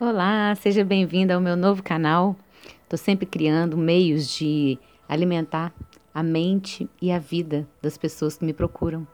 [0.00, 2.34] Olá, seja bem-vinda ao meu novo canal.
[2.82, 4.76] Estou sempre criando meios de
[5.08, 5.72] alimentar
[6.12, 9.06] a mente e a vida das pessoas que me procuram.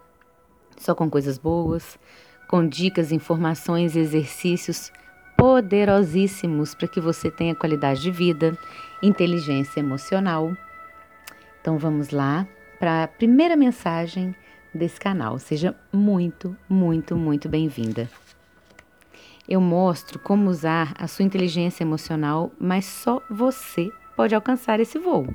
[0.78, 1.98] Só com coisas boas,
[2.48, 4.90] com dicas, informações e exercícios
[5.36, 8.56] poderosíssimos para que você tenha qualidade de vida,
[9.02, 10.56] inteligência emocional.
[11.60, 14.34] Então vamos lá para a primeira mensagem
[14.74, 15.38] desse canal.
[15.38, 18.08] Seja muito, muito, muito bem-vinda.
[19.48, 25.26] Eu mostro como usar a sua inteligência emocional, mas só você pode alcançar esse voo.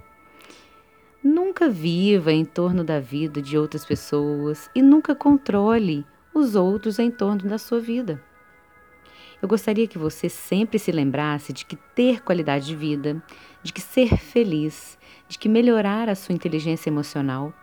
[1.23, 7.10] Nunca viva em torno da vida de outras pessoas e nunca controle os outros em
[7.10, 8.22] torno da sua vida.
[9.41, 13.22] Eu gostaria que você sempre se lembrasse de que ter qualidade de vida,
[13.62, 17.54] de que ser feliz, de que melhorar a sua inteligência emocional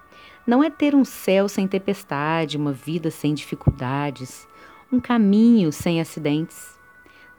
[0.47, 4.47] não é ter um céu sem tempestade, uma vida sem dificuldades,
[4.92, 6.78] um caminho sem acidentes,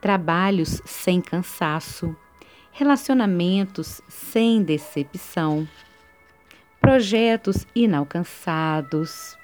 [0.01, 2.15] trabalhos sem cansaço,
[2.71, 5.67] relacionamentos sem decepção,
[6.81, 9.37] projetos inalcançados,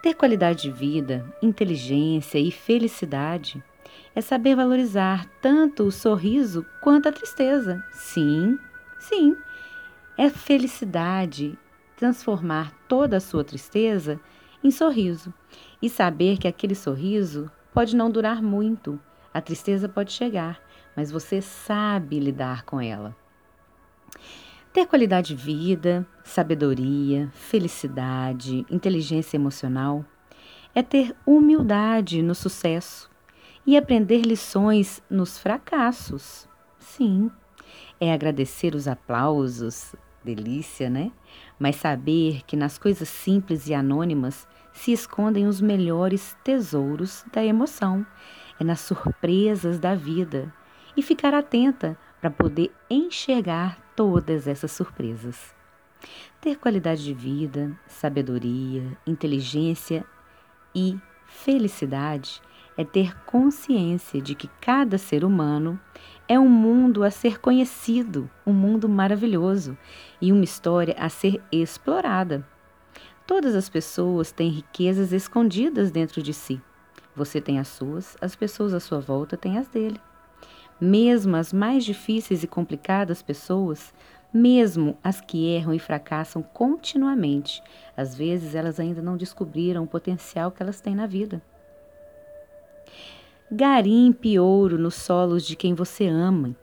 [0.00, 3.62] ter qualidade de vida, inteligência e felicidade
[4.14, 7.84] é saber valorizar tanto o sorriso quanto a tristeza.
[7.92, 8.58] Sim,
[8.98, 9.36] sim.
[10.16, 11.58] É felicidade
[11.96, 14.20] transformar toda a sua tristeza
[14.62, 15.32] em sorriso
[15.80, 19.00] e saber que aquele sorriso pode não durar muito.
[19.32, 20.60] A tristeza pode chegar,
[20.96, 23.16] mas você sabe lidar com ela.
[24.72, 30.04] Ter qualidade de vida, sabedoria, felicidade, inteligência emocional
[30.74, 33.10] é ter humildade no sucesso
[33.66, 36.48] e aprender lições nos fracassos.
[36.78, 37.30] Sim,
[38.00, 39.94] é agradecer os aplausos,
[40.34, 41.10] delícia, né?
[41.58, 48.06] Mas saber que nas coisas simples e anônimas se escondem os melhores tesouros da emoção,
[48.60, 50.52] é nas surpresas da vida
[50.96, 55.54] e ficar atenta para poder enxergar todas essas surpresas.
[56.40, 60.04] Ter qualidade de vida, sabedoria, inteligência
[60.74, 62.40] e felicidade
[62.78, 65.78] é ter consciência de que cada ser humano
[66.28, 69.76] é um mundo a ser conhecido, um mundo maravilhoso
[70.22, 72.46] e uma história a ser explorada.
[73.26, 76.62] Todas as pessoas têm riquezas escondidas dentro de si.
[77.16, 80.00] Você tem as suas, as pessoas à sua volta têm as dele.
[80.80, 83.92] Mesmo as mais difíceis e complicadas pessoas,
[84.32, 87.60] mesmo as que erram e fracassam continuamente,
[87.96, 91.42] às vezes elas ainda não descobriram o potencial que elas têm na vida.
[93.50, 96.54] Garimpe ouro nos solos de quem você ama.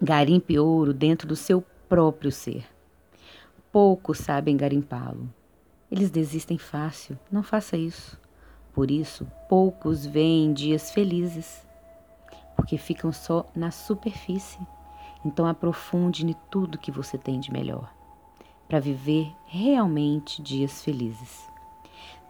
[0.00, 2.64] Garimpe ouro dentro do seu próprio ser.
[3.70, 5.28] Poucos sabem garimpá-lo.
[5.90, 8.18] Eles desistem fácil, não faça isso.
[8.72, 11.66] Por isso, poucos veem dias felizes
[12.58, 14.58] porque ficam só na superfície.
[15.24, 17.88] Então aprofunde em tudo que você tem de melhor,
[18.68, 21.47] para viver realmente dias felizes.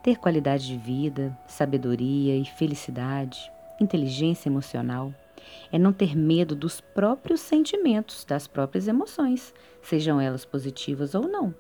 [0.03, 3.51] Ter qualidade de vida, sabedoria e felicidade,
[3.81, 5.13] inteligência emocional,
[5.73, 11.55] é não ter medo dos próprios sentimentos, das próprias emoções, sejam elas positivas ou não.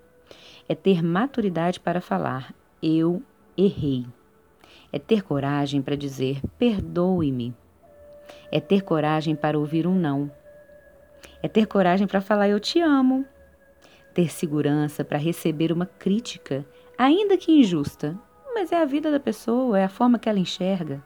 [0.69, 3.23] É ter maturidade para falar: eu
[3.57, 4.07] errei.
[4.93, 7.55] É ter coragem para dizer: perdoe-me
[8.51, 10.31] é ter coragem para ouvir um não.
[11.43, 13.25] É ter coragem para falar eu te amo.
[14.15, 16.67] Ter segurança para receber uma crítica,
[16.97, 18.19] ainda que injusta,
[18.55, 21.03] mas é a vida da pessoa, é a forma que ela enxerga.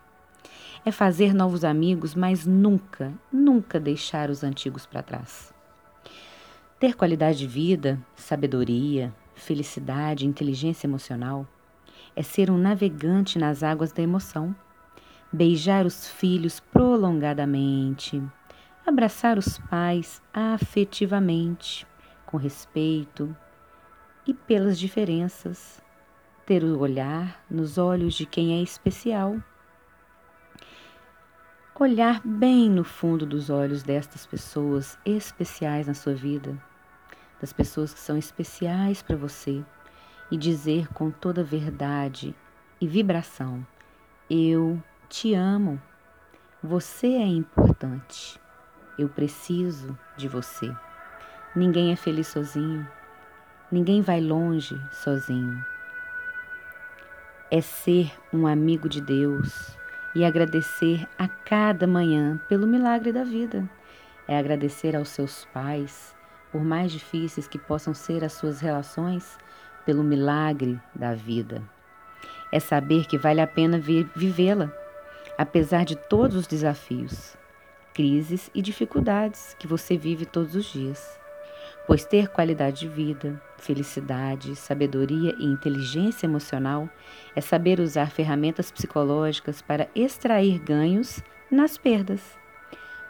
[0.85, 5.53] É fazer novos amigos, mas nunca, nunca deixar os antigos para trás.
[6.81, 11.47] Ter qualidade de vida, sabedoria, felicidade, inteligência emocional
[12.15, 14.55] é ser um navegante nas águas da emoção
[15.33, 18.23] beijar os filhos prolongadamente,
[18.87, 21.87] abraçar os pais afetivamente,
[22.27, 23.35] com respeito
[24.27, 25.83] e pelas diferenças,
[26.47, 29.37] ter o olhar nos olhos de quem é especial.
[31.79, 36.56] Olhar bem no fundo dos olhos destas pessoas especiais na sua vida,
[37.41, 39.65] das pessoas que são especiais para você,
[40.31, 42.37] e dizer com toda verdade
[42.81, 43.67] e vibração:
[44.31, 45.83] Eu te amo.
[46.62, 48.41] Você é importante.
[48.97, 50.73] Eu preciso de você.
[51.56, 52.87] Ninguém é feliz sozinho.
[53.73, 55.72] Ninguém vai longe sozinho.
[57.54, 59.76] É ser um amigo de Deus
[60.14, 63.69] e agradecer a cada manhã pelo milagre da vida.
[64.26, 66.16] É agradecer aos seus pais,
[66.50, 69.37] por mais difíceis que possam ser as suas relações,
[69.84, 71.62] pelo milagre da vida.
[72.50, 74.72] É saber que vale a pena vivê-la
[75.37, 77.37] apesar de todos os desafios,
[77.93, 81.22] crises e dificuldades que você vive todos os dias.
[81.87, 86.88] Pois ter qualidade de vida, felicidade, sabedoria e inteligência emocional
[87.34, 92.38] é saber usar ferramentas psicológicas para extrair ganhos nas perdas,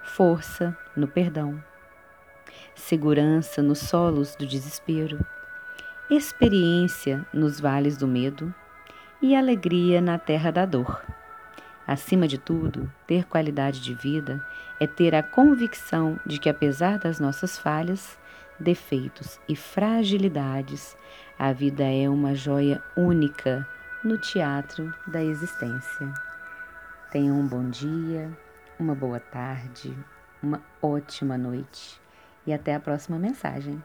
[0.03, 1.63] força no perdão,
[2.75, 5.25] segurança nos solos do desespero,
[6.11, 8.53] experiência nos vales do medo.
[9.25, 11.01] E alegria na terra da dor.
[11.87, 14.45] Acima de tudo, ter qualidade de vida
[14.81, 18.19] é ter a convicção de que, apesar das nossas falhas,
[18.63, 20.97] defeitos e fragilidades,
[21.39, 23.69] a vida é uma joia única
[24.05, 26.15] no teatro da existência.
[27.11, 28.31] Tenha um bom dia,
[28.79, 29.93] uma boa tarde,
[30.43, 32.01] uma ótima noite
[32.47, 33.83] e até a próxima mensagem.